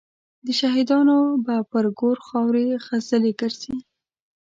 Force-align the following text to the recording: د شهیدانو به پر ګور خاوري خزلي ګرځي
د 0.45 0.47
شهیدانو 0.59 1.17
به 1.45 1.55
پر 1.71 1.85
ګور 1.99 2.17
خاوري 2.27 2.67
خزلي 2.85 3.31
ګرځي 3.39 3.75